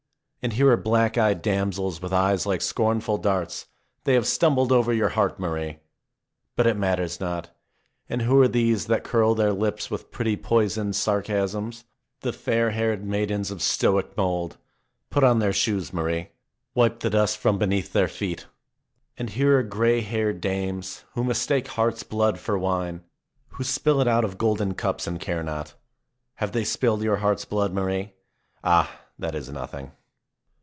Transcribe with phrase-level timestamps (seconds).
[0.43, 3.67] And here are black eyed damsels, with eyes like scornful darts;
[4.05, 5.77] they have stumbled over your heart, Marie.
[6.55, 7.51] But it matters not.
[8.09, 11.85] And who are these that curl their lips with pretty, poisoned sarcasms?
[12.21, 14.57] The fair haired maidens of stoic mold.
[15.11, 16.29] Put on their shoes, Marie.
[16.73, 18.47] Wipe the dust from beneath their feet.
[19.19, 23.03] And here are gray haired dames, who mistake heart's blood for wine,
[23.49, 25.75] who spill it out of golden cups and care not.
[26.37, 28.13] Have they spilled your heart's blood, Marie?
[28.63, 29.01] Ah!
[29.19, 29.91] that is nothing.